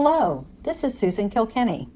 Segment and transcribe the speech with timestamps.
[0.00, 1.88] Hello, this is Susan Kilkenny.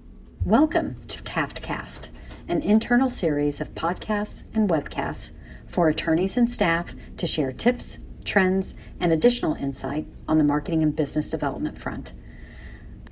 [0.44, 2.08] Welcome to Taftcast,
[2.48, 5.36] an internal series of podcasts and webcasts
[5.68, 10.96] for attorneys and staff to share tips, trends, and additional insight on the marketing and
[10.96, 12.12] business development front.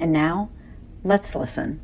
[0.01, 0.51] And now,
[1.05, 1.81] let's listen.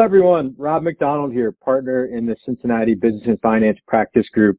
[0.00, 0.54] Hello, everyone.
[0.56, 4.58] Rob McDonald here, partner in the Cincinnati Business and Finance Practice Group.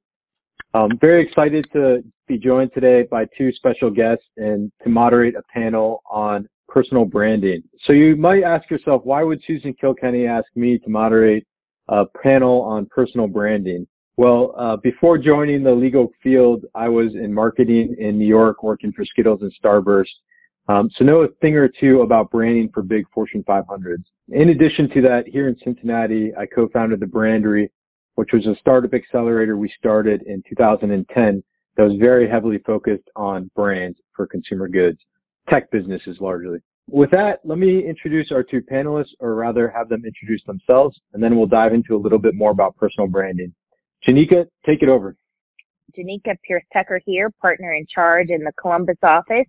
[0.76, 5.42] I'm very excited to be joined today by two special guests and to moderate a
[5.52, 7.64] panel on personal branding.
[7.88, 11.48] So you might ask yourself, why would Susan Kilkenny ask me to moderate
[11.88, 13.88] a panel on personal branding?
[14.18, 18.92] Well, uh, before joining the legal field, I was in marketing in New York, working
[18.92, 20.06] for Skittles and Starburst.
[20.68, 24.04] Um, so know a thing or two about branding for big Fortune 500s.
[24.30, 27.70] In addition to that, here in Cincinnati, I co-founded the Brandery,
[28.16, 31.44] which was a startup accelerator we started in 2010
[31.78, 35.00] that was very heavily focused on brands for consumer goods,
[35.50, 36.60] tech businesses largely.
[36.90, 41.24] With that, let me introduce our two panelists, or rather have them introduce themselves, and
[41.24, 43.54] then we'll dive into a little bit more about personal branding.
[44.08, 45.16] Janica, take it over.
[45.98, 49.48] Janica Pierce Tucker here, partner in charge in the Columbus office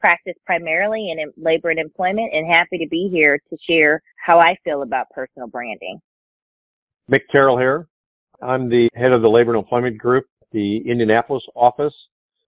[0.00, 4.56] practice primarily in labor and employment and happy to be here to share how I
[4.64, 6.00] feel about personal branding.
[7.10, 7.88] Mick Terrell here.
[8.42, 11.94] I'm the head of the labor and employment group, the Indianapolis office.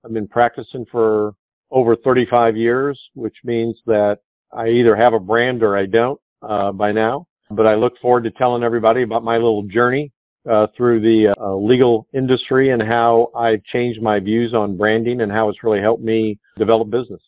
[0.04, 1.34] I've been practicing for
[1.70, 4.18] over 35 years, which means that
[4.52, 7.26] I either have a brand or I don't uh, by now.
[7.50, 10.12] But I look forward to telling everybody about my little journey
[10.48, 15.32] uh, through the uh, legal industry and how I've changed my views on branding and
[15.32, 17.20] how it's really helped me develop business.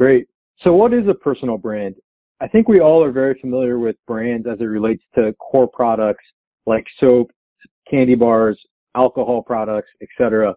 [0.00, 0.28] Great.
[0.62, 1.94] So what is a personal brand?
[2.40, 6.24] I think we all are very familiar with brands as it relates to core products
[6.64, 7.30] like soap,
[7.86, 8.58] candy bars,
[8.96, 10.54] alcohol products, etc.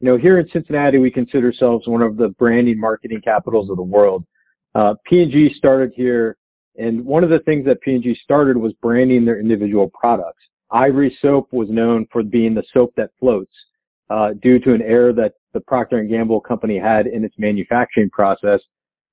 [0.00, 3.76] You know, here in Cincinnati, we consider ourselves one of the branding marketing capitals of
[3.76, 4.24] the world.
[4.74, 6.36] Uh, P&G started here,
[6.76, 10.42] and one of the things that P&G started was branding their individual products.
[10.72, 13.52] Ivory soap was known for being the soap that floats,
[14.08, 18.10] uh, due to an error that the Procter & Gamble company had in its manufacturing
[18.10, 18.60] process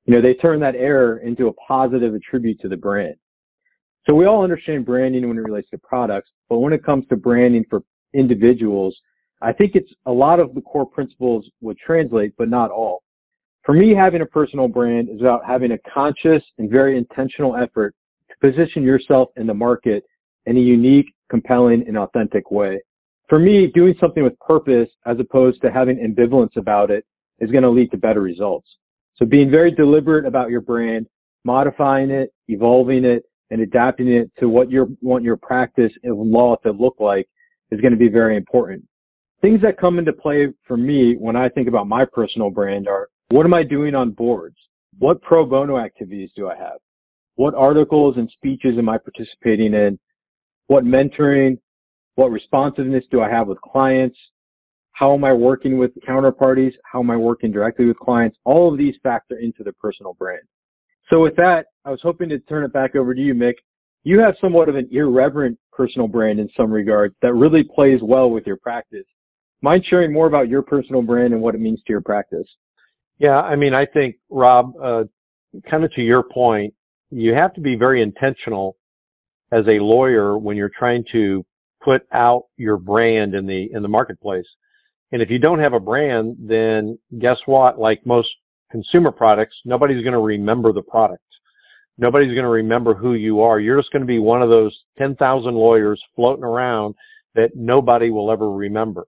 [0.07, 3.15] you know, they turn that error into a positive attribute to the brand.
[4.09, 7.17] So we all understand branding when it relates to products, but when it comes to
[7.17, 8.97] branding for individuals,
[9.41, 13.03] I think it's a lot of the core principles would translate, but not all.
[13.63, 17.93] For me, having a personal brand is about having a conscious and very intentional effort
[18.29, 20.05] to position yourself in the market
[20.45, 22.79] in a unique, compelling, and authentic way.
[23.27, 27.05] For me, doing something with purpose as opposed to having ambivalence about it
[27.39, 28.69] is going to lead to better results.
[29.17, 31.07] So being very deliberate about your brand,
[31.43, 36.55] modifying it, evolving it, and adapting it to what you want your practice and law
[36.57, 37.27] to look like
[37.71, 38.83] is going to be very important.
[39.41, 43.09] Things that come into play for me when I think about my personal brand are
[43.29, 44.57] what am I doing on boards?
[44.99, 46.77] What pro bono activities do I have?
[47.35, 49.99] What articles and speeches am I participating in?
[50.67, 51.59] What mentoring?
[52.15, 54.17] What responsiveness do I have with clients?
[54.97, 56.73] How am I working with counterparties?
[56.91, 58.35] How am I working directly with clients?
[58.45, 60.41] All of these factor into the personal brand.
[61.13, 63.53] So with that, I was hoping to turn it back over to you, Mick.
[64.03, 68.31] You have somewhat of an irreverent personal brand in some regards that really plays well
[68.31, 69.05] with your practice.
[69.61, 72.47] Mind sharing more about your personal brand and what it means to your practice?
[73.19, 75.03] Yeah, I mean, I think, Rob, uh,
[75.69, 76.73] kind of to your point,
[77.11, 78.77] you have to be very intentional
[79.51, 81.45] as a lawyer when you're trying to
[81.83, 84.47] put out your brand in the in the marketplace.
[85.11, 87.79] And if you don't have a brand, then guess what?
[87.79, 88.29] Like most
[88.71, 91.23] consumer products, nobody's going to remember the product.
[91.97, 93.59] Nobody's going to remember who you are.
[93.59, 96.95] You're just going to be one of those 10,000 lawyers floating around
[97.35, 99.07] that nobody will ever remember.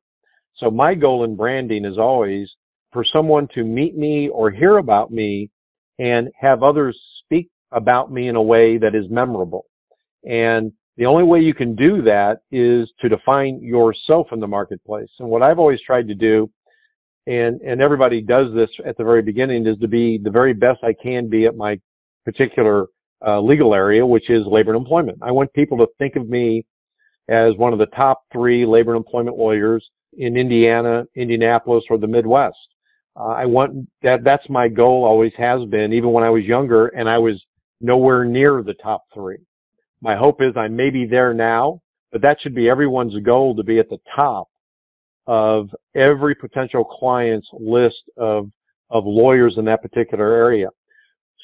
[0.57, 2.49] So my goal in branding is always
[2.91, 5.49] for someone to meet me or hear about me
[5.99, 9.65] and have others speak about me in a way that is memorable.
[10.23, 15.09] And the only way you can do that is to define yourself in the marketplace.
[15.19, 16.49] And what I've always tried to do,
[17.27, 20.79] and, and everybody does this at the very beginning, is to be the very best
[20.83, 21.79] I can be at my
[22.25, 22.87] particular
[23.25, 25.19] uh, legal area, which is labor and employment.
[25.21, 26.65] I want people to think of me
[27.29, 29.87] as one of the top three labor and employment lawyers
[30.17, 32.57] in Indiana, Indianapolis, or the Midwest.
[33.15, 36.87] Uh, I want that, that's my goal, always has been, even when I was younger
[36.87, 37.43] and I was
[37.81, 39.37] nowhere near the top three.
[40.01, 41.81] My hope is I may be there now,
[42.11, 44.47] but that should be everyone's goal to be at the top
[45.27, 48.49] of every potential client's list of,
[48.89, 50.69] of lawyers in that particular area.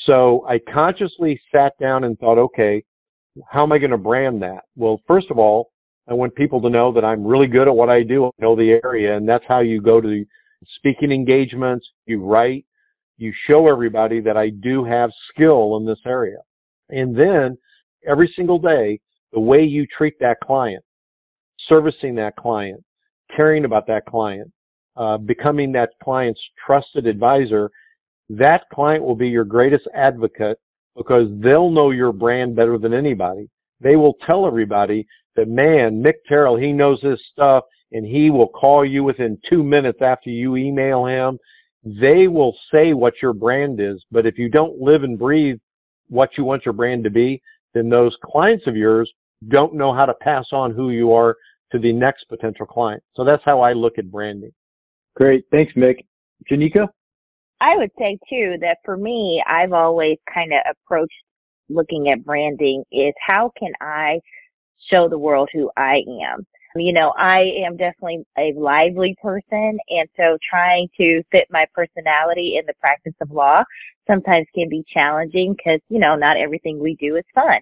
[0.07, 2.83] So I consciously sat down and thought, okay,
[3.49, 4.63] how am I going to brand that?
[4.75, 5.71] Well, first of all,
[6.07, 8.55] I want people to know that I'm really good at what I do, I know
[8.55, 10.25] the area, and that's how you go to
[10.77, 12.65] speaking engagements, you write,
[13.17, 16.37] you show everybody that I do have skill in this area.
[16.89, 17.57] And then
[18.07, 18.99] every single day,
[19.33, 20.83] the way you treat that client,
[21.69, 22.83] servicing that client,
[23.37, 24.51] caring about that client,
[24.95, 27.69] uh, becoming that client's trusted advisor,
[28.29, 30.57] that client will be your greatest advocate
[30.95, 33.49] because they'll know your brand better than anybody.
[33.81, 35.05] They will tell everybody
[35.35, 39.63] that, man, Mick Terrell, he knows his stuff and he will call you within two
[39.63, 41.37] minutes after you email him.
[41.83, 45.57] They will say what your brand is, but if you don't live and breathe
[46.09, 47.41] what you want your brand to be,
[47.75, 49.11] then those clients of yours
[49.49, 51.35] don't know how to pass on who you are
[51.71, 53.03] to the next potential client.
[53.15, 54.51] So that's how I look at branding.
[55.15, 55.43] Great.
[55.51, 55.97] Thanks, Mick.
[56.49, 56.87] Janica?
[57.61, 61.13] I would say too that for me, I've always kind of approached
[61.69, 64.19] looking at branding is how can I
[64.91, 66.01] show the world who I
[66.31, 66.45] am?
[66.75, 72.57] You know, I am definitely a lively person and so trying to fit my personality
[72.59, 73.63] in the practice of law
[74.09, 77.59] sometimes can be challenging because, you know, not everything we do is fun.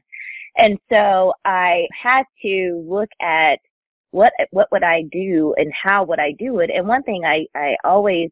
[0.57, 3.59] And so I had to look at
[4.11, 6.69] what what would I do and how would I do it.
[6.73, 8.29] And one thing I I always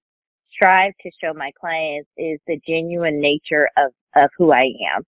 [0.51, 4.63] strive to show my clients is the genuine nature of of who I
[4.95, 5.03] am.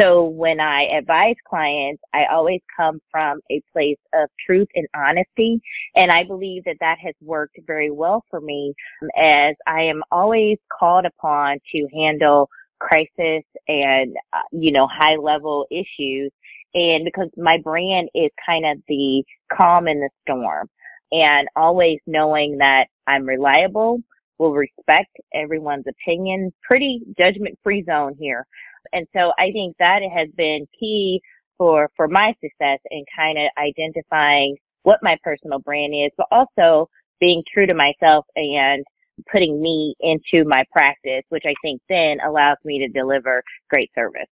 [0.00, 5.60] So when I advise clients, I always come from a place of truth and honesty.
[5.96, 8.74] And I believe that that has worked very well for me
[9.16, 12.48] as I am always called upon to handle
[12.78, 16.30] crisis and, uh, you know, high level issues.
[16.74, 20.68] And because my brand is kind of the calm in the storm
[21.10, 24.00] and always knowing that I'm reliable,
[24.38, 28.46] will respect everyone's opinion, pretty judgment free zone here.
[28.92, 31.20] And so I think that has been key
[31.56, 36.88] for, for my success in kind of identifying what my personal brand is, but also
[37.20, 38.84] being true to myself and
[39.30, 44.28] putting me into my practice, which I think then allows me to deliver great service.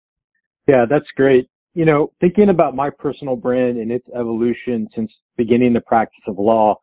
[0.67, 1.49] Yeah, that's great.
[1.75, 6.39] You know, thinking about my personal brand and its evolution since beginning the practice of
[6.39, 6.77] law,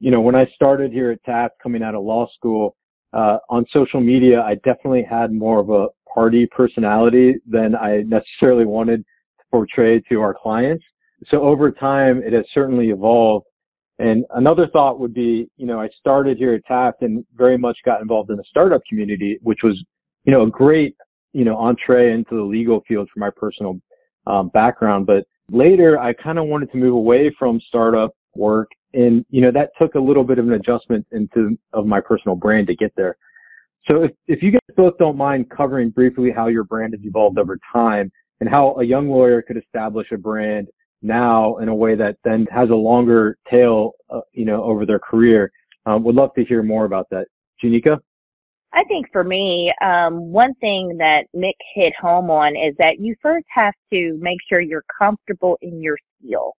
[0.00, 2.74] you know, when I started here at Taft coming out of law school,
[3.12, 8.64] uh, on social media, I definitely had more of a party personality than I necessarily
[8.64, 10.84] wanted to portray to our clients.
[11.28, 13.46] So over time, it has certainly evolved.
[13.98, 17.78] And another thought would be, you know, I started here at Taft and very much
[17.84, 19.82] got involved in the startup community, which was,
[20.24, 20.96] you know, a great,
[21.32, 23.80] you know, entree into the legal field for my personal
[24.26, 25.06] um, background.
[25.06, 29.50] But later, I kind of wanted to move away from startup work, and you know
[29.50, 32.92] that took a little bit of an adjustment into of my personal brand to get
[32.96, 33.16] there.
[33.90, 37.38] So if, if you guys both don't mind covering briefly how your brand has evolved
[37.38, 40.68] over time and how a young lawyer could establish a brand
[41.02, 45.00] now in a way that then has a longer tail, uh, you know, over their
[45.00, 45.50] career,
[45.86, 47.26] um, would love to hear more about that.
[47.62, 47.98] Janica?
[48.74, 53.14] I think for me, um, one thing that Mick hit home on is that you
[53.20, 56.54] first have to make sure you're comfortable in your skill.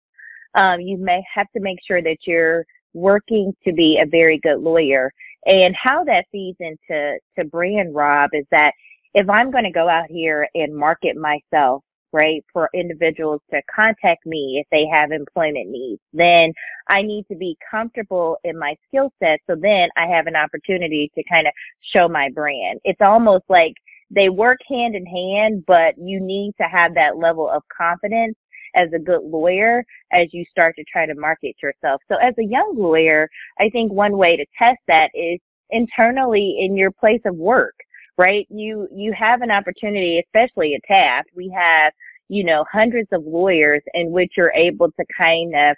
[0.55, 4.59] Um, you may have to make sure that you're working to be a very good
[4.59, 5.11] lawyer.
[5.47, 8.73] And how that feeds into to brand Rob is that
[9.15, 11.83] if I'm going to go out here and market myself,
[12.13, 16.53] right, for individuals to contact me if they have employment needs, then
[16.89, 19.41] I need to be comfortable in my skill set.
[19.49, 22.81] So then I have an opportunity to kind of show my brand.
[22.85, 23.73] It's almost like
[24.11, 28.37] they work hand in hand, but you need to have that level of confidence
[28.75, 32.01] as a good lawyer as you start to try to market yourself.
[32.11, 33.29] So as a young lawyer,
[33.61, 35.39] I think one way to test that is
[35.71, 37.75] internally in your place of work,
[38.19, 38.47] right?
[38.51, 41.93] You, you have an opportunity, especially at Taft, we have,
[42.29, 45.77] you know, hundreds of lawyers in which you're able to kind of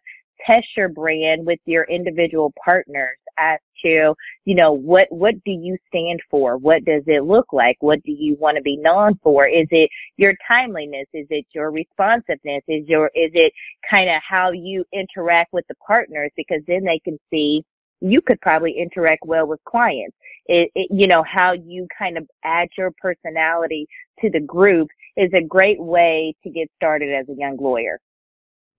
[0.48, 4.14] test your brand with your individual partners as to,
[4.44, 6.56] you know, what, what do you stand for?
[6.56, 7.76] What does it look like?
[7.80, 9.46] What do you want to be known for?
[9.48, 11.06] Is it your timeliness?
[11.12, 12.62] Is it your responsiveness?
[12.68, 13.52] Is your, is it
[13.92, 16.30] kind of how you interact with the partners?
[16.36, 17.64] Because then they can see
[18.00, 20.16] you could probably interact well with clients.
[20.46, 23.86] It, it, you know, how you kind of add your personality
[24.20, 27.98] to the group is a great way to get started as a young lawyer.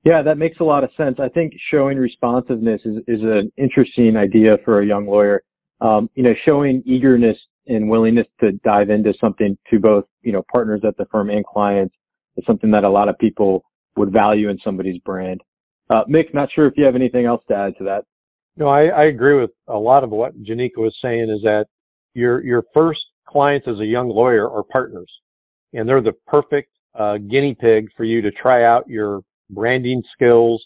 [0.06, 1.18] Yeah, that makes a lot of sense.
[1.20, 5.44] I think showing responsiveness is, is an interesting idea for a young lawyer.
[5.82, 10.44] Um, you know, showing eagerness and willingness to dive into something to both, you know,
[10.54, 11.96] partners at the firm and clients
[12.38, 13.66] is something that a lot of people
[13.98, 15.42] would value in somebody's brand.
[15.90, 18.06] Uh, Mick, not sure if you have anything else to add to that.
[18.58, 21.66] No, I, I agree with a lot of what Janica was saying is that
[22.14, 25.12] your, your first clients as a young lawyer are partners
[25.74, 30.64] and they're the perfect uh, guinea pig for you to try out your branding skills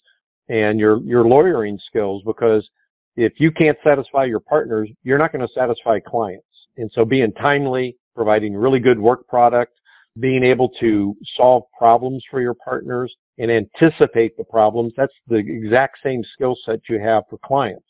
[0.49, 2.67] and your your lawyering skills because
[3.15, 6.45] if you can't satisfy your partners, you're not going to satisfy clients.
[6.77, 9.73] And so being timely, providing really good work product,
[10.19, 15.97] being able to solve problems for your partners and anticipate the problems, that's the exact
[16.03, 17.85] same skill set you have for clients.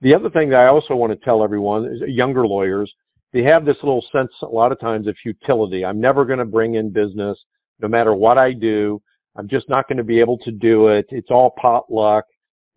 [0.00, 2.92] The other thing that I also want to tell everyone is younger lawyers,
[3.32, 5.84] they have this little sense a lot of times of futility.
[5.84, 7.38] I'm never going to bring in business
[7.80, 9.00] no matter what I do.
[9.36, 11.06] I'm just not going to be able to do it.
[11.10, 12.24] It's all potluck,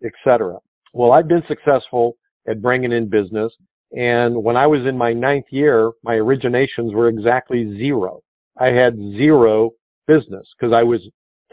[0.04, 0.58] etc.
[0.92, 2.16] Well, I've been successful
[2.48, 3.52] at bringing in business.
[3.96, 8.20] And when I was in my ninth year, my originations were exactly zero.
[8.58, 9.72] I had zero
[10.06, 11.00] business because I was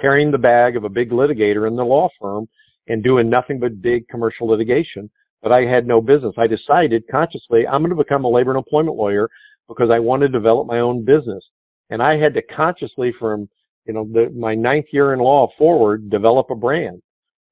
[0.01, 2.47] carrying the bag of a big litigator in the law firm
[2.87, 5.09] and doing nothing but big commercial litigation.
[5.41, 6.33] But I had no business.
[6.37, 9.29] I decided consciously I'm going to become a labor and employment lawyer
[9.67, 11.43] because I want to develop my own business.
[11.89, 13.49] And I had to consciously from,
[13.85, 17.01] you know, the, my ninth year in law forward, develop a brand.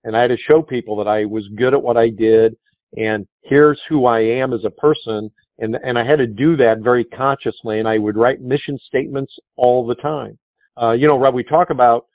[0.03, 2.55] And I had to show people that I was good at what I did
[2.97, 5.31] and here's who I am as a person.
[5.59, 9.33] And, and I had to do that very consciously and I would write mission statements
[9.57, 10.37] all the time.
[10.81, 12.07] Uh, you know, Rob, we talk about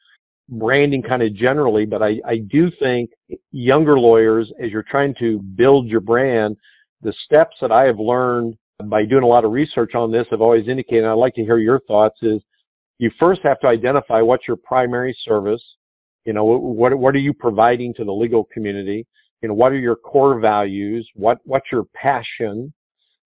[0.49, 3.11] branding kind of generally, but I, I do think
[3.53, 6.57] younger lawyers, as you're trying to build your brand,
[7.03, 10.41] the steps that I have learned by doing a lot of research on this have
[10.41, 12.43] always indicated, I'd like to hear your thoughts, is
[12.99, 15.63] you first have to identify what's your primary service.
[16.25, 19.07] You know, what, what are you providing to the legal community?
[19.43, 21.09] You know, what are your core values?
[21.15, 22.73] What, what's your passion?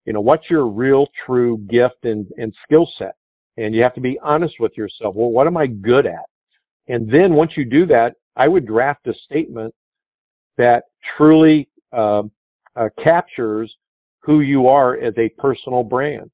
[0.05, 3.15] You know, what's your real true gift and, and skill set?
[3.57, 5.15] And you have to be honest with yourself.
[5.15, 6.25] Well, what am I good at?
[6.89, 9.75] And then once you do that, I would draft a statement
[10.57, 10.85] that
[11.17, 12.23] truly uh,
[12.77, 13.73] uh, captures
[14.21, 16.31] who you are as a personal brand.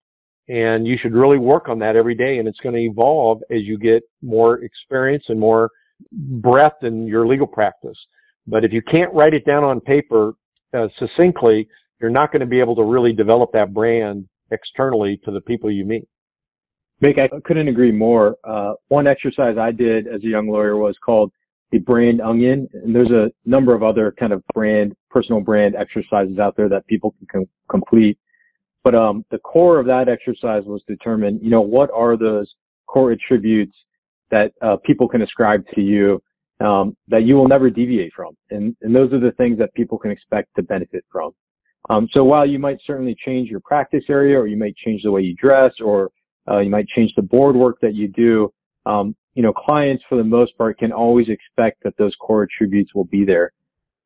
[0.49, 2.39] And you should really work on that every day.
[2.39, 5.71] And it's going to evolve as you get more experience and more
[6.13, 7.99] breadth in your legal practice.
[8.47, 10.35] But if you can't write it down on paper
[10.73, 11.69] uh, succinctly,
[12.01, 15.71] you're not going to be able to really develop that brand externally to the people
[15.71, 16.07] you meet.
[17.03, 18.37] Mick, I couldn't agree more.
[18.45, 21.31] Uh, one exercise I did as a young lawyer was called
[21.71, 22.69] the brand onion.
[22.73, 26.87] And there's a number of other kind of brand, personal brand exercises out there that
[26.87, 28.19] people can com- complete.
[28.87, 32.49] But, um, the core of that exercise was determine, you know, what are those
[32.87, 33.77] core attributes
[34.31, 36.23] that, uh, people can ascribe to you,
[36.61, 38.37] um, that you will never deviate from.
[38.51, 41.33] And, and those are the things that people can expect to benefit from.
[41.91, 45.11] Um, so while you might certainly change your practice area or you might change the
[45.11, 46.13] way you dress or
[46.49, 48.53] uh, you might change the board work that you do.
[48.93, 52.95] Um, you know, clients for the most part can always expect that those core attributes
[52.95, 53.51] will be there.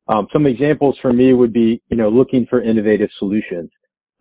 [0.07, 3.69] Um, some examples for me would be, you know, looking for innovative solutions.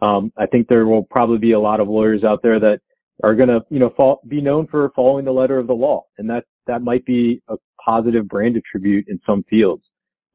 [0.02, 2.80] Um, I think there will probably be a lot of lawyers out there that
[3.22, 6.04] are going to, you know, fall, be known for following the letter of the law,
[6.18, 9.84] and that that might be a positive brand attribute in some fields.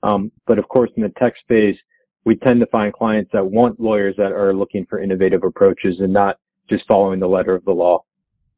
[0.04, 1.78] Um, but of course, in the tech space,
[2.26, 6.12] we tend to find clients that want lawyers that are looking for innovative approaches and
[6.12, 6.38] not
[6.70, 8.04] just following the letter of the law.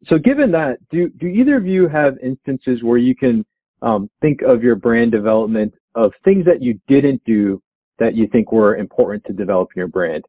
[0.08, 3.46] So given that, do, do either of you have instances where you can
[3.82, 7.62] um, think of your brand development of things that you didn't do
[8.00, 10.24] that you think were important to develop your brand?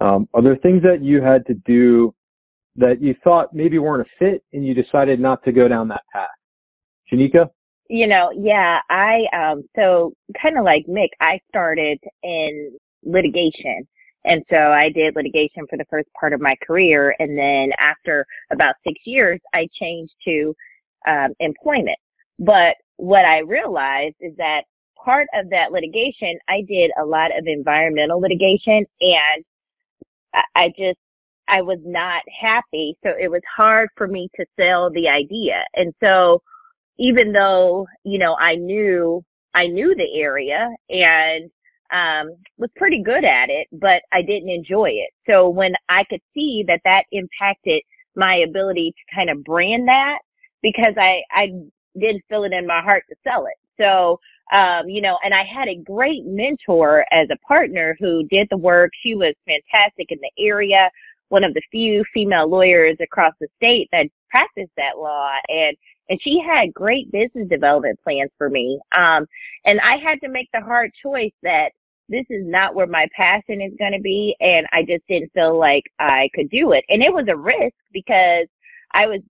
[0.00, 2.14] Um, are there things that you had to do
[2.76, 6.02] that you thought maybe weren't a fit and you decided not to go down that
[6.12, 6.28] path?
[7.12, 7.50] Janica?
[7.88, 13.86] You know, yeah, I, um, so kind of like Mick, I started in litigation.
[14.24, 17.14] And so I did litigation for the first part of my career.
[17.18, 20.54] And then after about six years, I changed to
[21.06, 21.98] um, employment.
[22.38, 24.62] But what I realized is that
[25.04, 29.44] part of that litigation, I did a lot of environmental litigation and
[30.54, 30.98] I just,
[31.48, 32.96] I was not happy.
[33.04, 35.62] So it was hard for me to sell the idea.
[35.74, 36.42] And so
[36.98, 39.22] even though, you know, I knew,
[39.54, 41.50] I knew the area and
[41.92, 45.10] um, was pretty good at it, but I didn't enjoy it.
[45.30, 47.82] So when I could see that that impacted
[48.16, 50.18] my ability to kind of brand that
[50.62, 51.48] because I, I
[51.98, 53.58] didn't feel it in my heart to sell it.
[53.80, 54.18] So,
[54.52, 58.56] um, you know, and I had a great mentor as a partner who did the
[58.56, 58.90] work.
[59.02, 60.90] She was fantastic in the area,
[61.28, 65.30] one of the few female lawyers across the state that practiced that law.
[65.48, 65.76] And
[66.10, 68.78] and she had great business development plans for me.
[68.96, 69.26] Um,
[69.64, 71.70] and I had to make the hard choice that
[72.10, 74.36] this is not where my passion is going to be.
[74.40, 76.84] And I just didn't feel like I could do it.
[76.90, 78.46] And it was a risk because
[78.92, 79.20] I was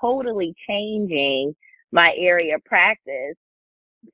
[0.00, 1.54] totally changing
[1.92, 3.36] my area of practice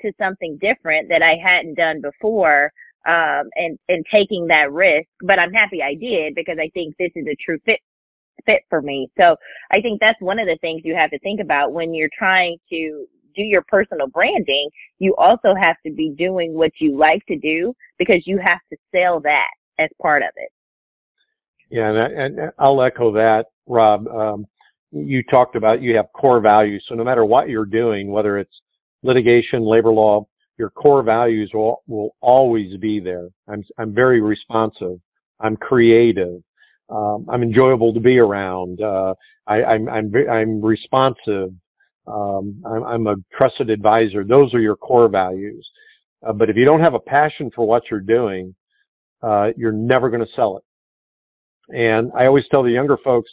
[0.00, 2.72] to something different that I hadn't done before.
[3.04, 7.10] Um, and, and taking that risk, but I'm happy I did because I think this
[7.16, 7.80] is a true fit
[8.46, 9.10] fit for me.
[9.20, 9.34] So
[9.72, 12.58] I think that's one of the things you have to think about when you're trying
[12.70, 14.68] to do your personal branding,
[14.98, 18.76] you also have to be doing what you like to do because you have to
[18.94, 20.50] sell that as part of it.
[21.70, 24.06] Yeah, and, I, and I'll echo that, Rob.
[24.08, 24.46] Um,
[24.90, 26.84] you talked about you have core values.
[26.88, 28.60] So no matter what you're doing, whether it's
[29.02, 30.26] litigation, labor law,
[30.58, 33.28] your core values will, will always be there.
[33.48, 35.00] I'm, I'm very responsive.
[35.40, 36.42] I'm creative.
[36.88, 38.80] Um, I'm enjoyable to be around.
[38.80, 39.14] Uh,
[39.46, 41.52] I, I'm, I'm, I'm responsive.
[42.06, 44.24] Um, I'm, I'm, a trusted advisor.
[44.24, 45.66] Those are your core values.
[46.26, 48.54] Uh, but if you don't have a passion for what you're doing,
[49.22, 50.64] uh, you're never going to sell it.
[51.74, 53.30] And I always tell the younger folks,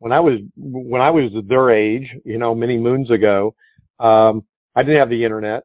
[0.00, 3.54] when I was when I was their age, you know, many moons ago,
[3.98, 4.44] um,
[4.78, 5.64] I didn't have the internet,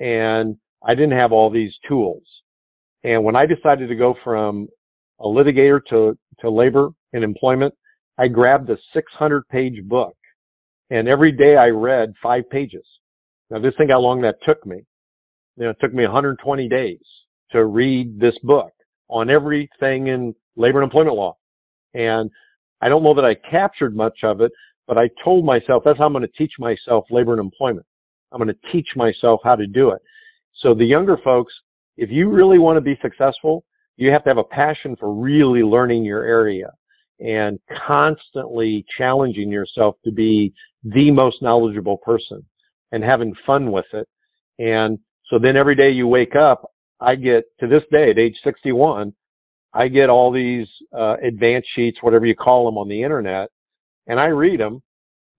[0.00, 2.22] and I didn't have all these tools.
[3.04, 4.66] And when I decided to go from
[5.20, 7.72] a litigator to to labor and employment,
[8.18, 10.16] I grabbed a 600 page book,
[10.90, 12.84] and every day I read five pages.
[13.50, 14.82] Now, just think how long that took me.
[15.56, 16.98] You know, it took me 120 days
[17.52, 18.72] to read this book
[19.08, 21.36] on everything in labor and employment law.
[21.94, 22.32] And
[22.80, 24.50] I don't know that I captured much of it,
[24.88, 27.86] but I told myself that's how I'm going to teach myself labor and employment.
[28.34, 30.02] I'm going to teach myself how to do it.
[30.60, 31.52] So the younger folks,
[31.96, 33.64] if you really want to be successful,
[33.96, 36.72] you have to have a passion for really learning your area
[37.20, 42.44] and constantly challenging yourself to be the most knowledgeable person
[42.92, 44.08] and having fun with it.
[44.58, 44.98] And
[45.30, 49.12] so then every day you wake up, I get to this day at age 61,
[49.72, 53.48] I get all these uh, advanced sheets, whatever you call them on the internet,
[54.06, 54.82] and I read them.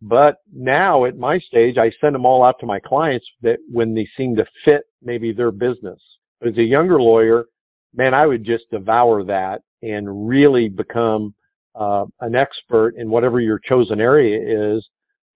[0.01, 3.93] But now at my stage, I send them all out to my clients that when
[3.93, 5.99] they seem to fit maybe their business.
[6.45, 7.45] As a younger lawyer,
[7.95, 11.33] man, I would just devour that and really become
[11.75, 14.85] uh, an expert in whatever your chosen area is.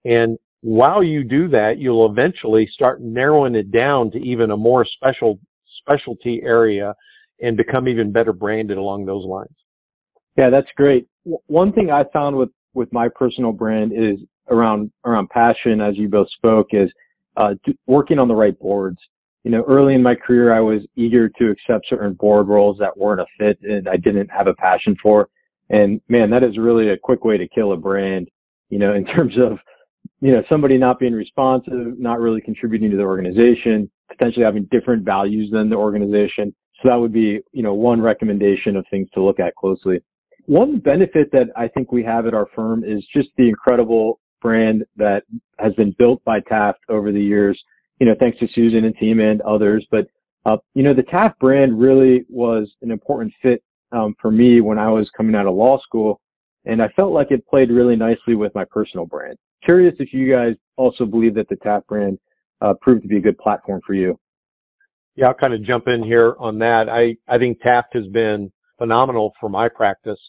[0.06, 4.86] And while you do that, you'll eventually start narrowing it down to even a more
[4.86, 5.40] special
[5.81, 6.94] specialty area
[7.42, 9.55] and become even better branded along those lines.
[10.38, 11.07] Yeah, that's great.
[11.24, 16.07] One thing I found with, with my personal brand is around, around passion, as you
[16.07, 16.90] both spoke, is
[17.38, 17.55] uh,
[17.88, 18.98] working on the right boards.
[19.44, 22.98] You know, early in my career, I was eager to accept certain board roles that
[22.98, 25.29] weren't a fit and I didn't have a passion for.
[25.70, 28.29] And man, that is really a quick way to kill a brand,
[28.70, 29.57] you know, in terms of,
[30.22, 35.03] you know, somebody not being responsive, not really contributing to the organization, potentially having different
[35.05, 36.53] values than the organization.
[36.81, 40.01] So that would be, you know, one recommendation of things to look at closely.
[40.46, 44.86] One benefit that I think we have at our firm is just the incredible brand
[44.96, 45.24] that
[45.58, 47.62] has been built by Taft over the years,
[48.00, 49.86] you know, thanks to Susan and team and others.
[49.92, 50.08] But,
[50.46, 54.80] uh, you know, the Taft brand really was an important fit um, for me when
[54.80, 56.22] I was coming out of law school.
[56.66, 59.38] And I felt like it played really nicely with my personal brand.
[59.64, 62.20] Curious if you guys also believe that the Taft brand
[62.62, 64.20] uh, proved to be a good platform for you.
[65.16, 66.88] Yeah, I'll kind of jump in here on that.
[66.90, 70.20] I, I think Taft has been phenomenal for my practice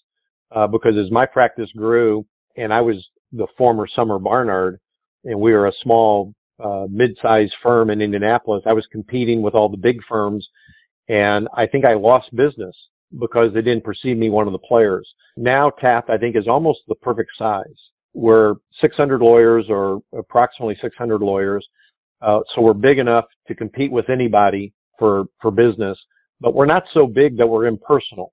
[0.51, 2.97] uh, because as my practice grew, and I was
[3.33, 4.79] the former Sommer Barnard,
[5.25, 8.63] and we were a small uh, mid-sized firm in Indianapolis.
[8.67, 10.47] I was competing with all the big firms,
[11.09, 12.77] and I think I lost business
[13.19, 15.09] because they didn't perceive me one of the players.
[15.37, 17.65] Now Taft, I think, is almost the perfect size.
[18.15, 21.67] We're 600 lawyers or approximately 600 lawyers.
[22.23, 25.99] Uh, so we're big enough to compete with anybody for, for business,
[26.41, 28.33] but we're not so big that we're impersonal.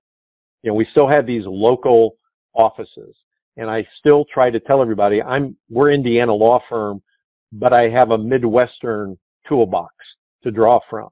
[0.62, 2.16] You know, we still have these local
[2.54, 3.14] offices
[3.58, 7.02] and I still try to tell everybody I'm, we're Indiana law firm,
[7.52, 9.92] but I have a Midwestern toolbox
[10.44, 11.08] to draw from.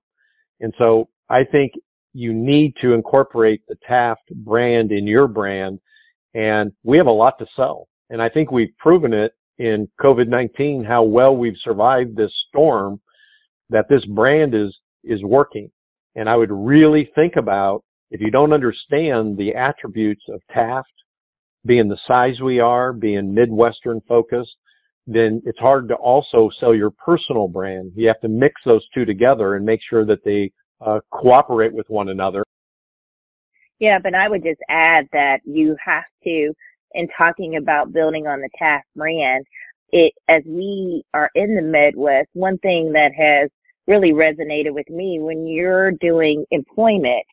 [0.61, 1.73] And so I think
[2.15, 5.81] you need to incorporate the Taft brand in your brand
[6.35, 7.89] and we have a lot to sell.
[8.11, 13.01] And I think we've proven it in COVID-19 how well we've survived this storm
[13.71, 15.71] that this brand is is working.
[16.15, 20.93] And I would really think about if you don't understand the attributes of Taft,
[21.67, 24.57] being the size we are, being Midwestern focused,
[25.07, 27.93] then it's hard to also sell your personal brand.
[27.95, 31.89] You have to mix those two together and make sure that they uh, cooperate with
[31.89, 32.45] one another.
[33.79, 36.53] Yeah, but I would just add that you have to,
[36.95, 39.45] in talking about building on the Taft brand,
[39.93, 43.51] it as we are in the Midwest, one thing that has
[43.87, 47.25] really resonated with me when you're doing employment.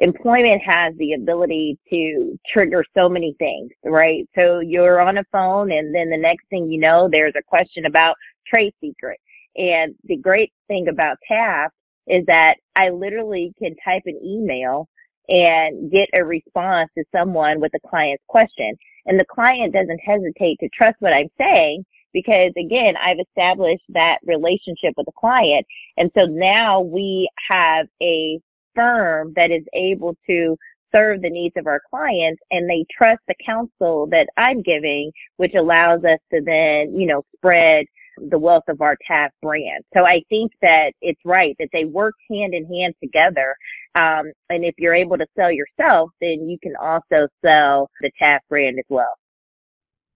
[0.00, 4.26] Employment has the ability to trigger so many things, right?
[4.34, 7.84] So you're on a phone and then the next thing you know, there's a question
[7.84, 9.18] about trade secret.
[9.56, 11.74] And the great thing about Taft
[12.06, 14.88] is that I literally can type an email
[15.28, 18.74] and get a response to someone with a client's question.
[19.04, 24.18] And the client doesn't hesitate to trust what I'm saying because again, I've established that
[24.24, 25.66] relationship with the client.
[25.96, 28.40] And so now we have a
[28.74, 30.56] firm that is able to
[30.94, 35.54] serve the needs of our clients and they trust the counsel that I'm giving, which
[35.54, 37.86] allows us to then, you know, spread
[38.28, 39.84] the wealth of our Taft brand.
[39.96, 43.54] So I think that it's right that they work hand in hand together.
[43.94, 48.48] Um, and if you're able to sell yourself, then you can also sell the Taft
[48.48, 49.14] brand as well.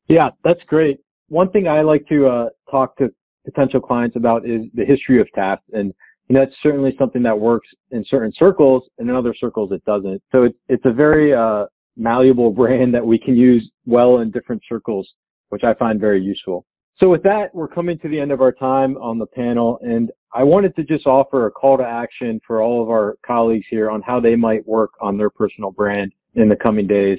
[0.08, 0.98] Yeah, that's great.
[1.28, 3.10] One thing I like to uh, talk to
[3.44, 5.94] potential clients about is the history of Taft, and
[6.28, 9.84] you know, that's certainly something that works in certain circles, and in other circles it
[9.84, 10.22] doesn't.
[10.34, 14.62] So it's it's a very uh, malleable brand that we can use well in different
[14.68, 15.08] circles,
[15.50, 16.64] which I find very useful.
[17.02, 20.10] So with that, we're coming to the end of our time on the panel, and
[20.32, 23.90] I wanted to just offer a call to action for all of our colleagues here
[23.90, 27.18] on how they might work on their personal brand in the coming days.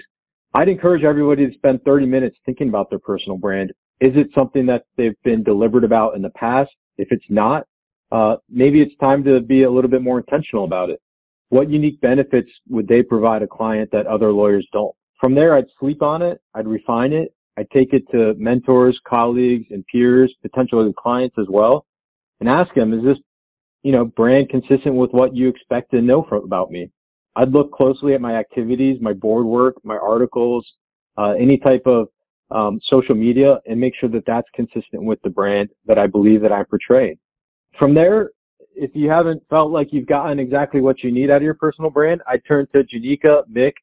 [0.54, 3.72] I'd encourage everybody to spend 30 minutes thinking about their personal brand.
[4.00, 6.72] Is it something that they've been deliberate about in the past?
[6.98, 7.68] If it's not,
[8.12, 11.02] uh, maybe it's time to be a little bit more intentional about it.
[11.50, 14.96] What unique benefits would they provide a client that other lawyers don't?
[15.22, 19.68] From there, I'd sleep on it, I'd refine it, I'd take it to mentors, colleagues,
[19.72, 21.86] and peers, potential clients as well,
[22.40, 23.18] and ask them, is this,
[23.84, 26.90] you know, brand consistent with what you expect to know from, about me?
[27.36, 30.66] I'd look closely at my activities, my board work, my articles,
[31.18, 32.08] uh, any type of
[32.52, 36.42] um, social media, and make sure that that's consistent with the brand that I believe
[36.42, 37.18] that I portray.
[37.80, 38.32] From there,
[38.76, 41.90] if you haven't felt like you've gotten exactly what you need out of your personal
[41.90, 43.74] brand, I turn to Janica, Mick,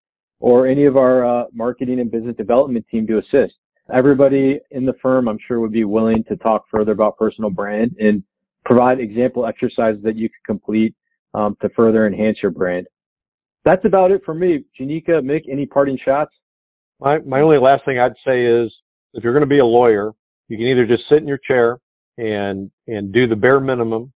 [0.40, 3.54] or any of our uh, marketing and business development team to assist.
[3.92, 7.96] Everybody in the firm, I'm sure, would be willing to talk further about personal brand
[8.00, 8.22] and
[8.64, 10.94] provide example exercises that you can complete
[11.34, 12.86] um, to further enhance your brand.
[13.64, 14.64] That's about it for me.
[14.78, 16.32] Janica, Mick, any parting shots?
[17.00, 18.72] My, my only last thing I'd say is
[19.14, 20.12] if you're going to be a lawyer,
[20.48, 21.78] you can either just sit in your chair
[22.18, 24.12] and, and do the bare minimum,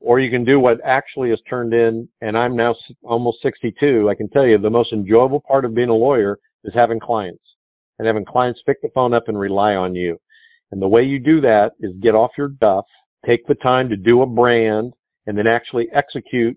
[0.00, 2.08] or you can do what actually is turned in.
[2.20, 4.08] And I'm now almost 62.
[4.08, 7.42] I can tell you the most enjoyable part of being a lawyer is having clients
[7.98, 10.18] and having clients pick the phone up and rely on you.
[10.70, 12.84] And the way you do that is get off your duff,
[13.26, 14.92] take the time to do a brand
[15.26, 16.56] and then actually execute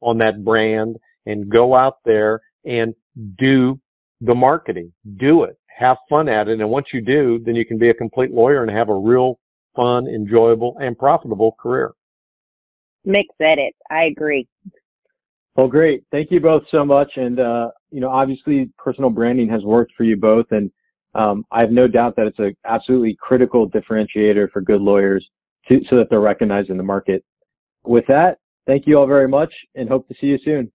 [0.00, 2.94] on that brand and go out there and
[3.38, 3.80] do
[4.20, 4.92] the marketing.
[5.16, 5.58] Do it.
[5.66, 6.60] Have fun at it.
[6.60, 9.38] And once you do, then you can be a complete lawyer and have a real
[9.78, 11.92] fun, enjoyable, and profitable career.
[13.06, 13.74] Mick said it.
[13.90, 14.48] I agree.
[15.54, 16.02] Well, great.
[16.10, 17.10] Thank you both so much.
[17.16, 20.46] And, uh, you know, obviously personal branding has worked for you both.
[20.50, 20.70] And,
[21.14, 25.26] um, I have no doubt that it's an absolutely critical differentiator for good lawyers
[25.68, 27.24] to, so that they're recognized in the market.
[27.84, 30.70] With that, thank you all very much and hope to see you soon.